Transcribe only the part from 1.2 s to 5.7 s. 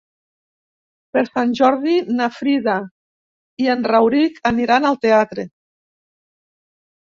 Sant Jordi na Frida i en Rauric aniran al teatre.